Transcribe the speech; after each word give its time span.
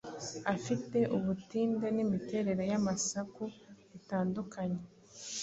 afite 0.55 0.97
ubutinde 1.15 1.87
n’imiterere 1.95 2.63
y’amasaku 2.71 3.43
bitandukanye. 3.91 4.81